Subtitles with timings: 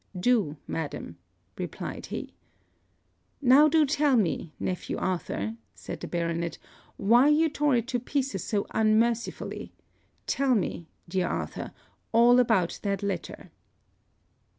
[0.19, 1.19] 'Do, madam,'
[1.59, 2.33] replied he.
[3.39, 6.57] 'Now do tell, me nephew Arthur,' said the baronet,
[6.97, 9.73] 'why you tore it to pieces so unmercifully
[10.25, 11.71] tell me, dear Arthur,
[12.13, 13.51] all about that letter.'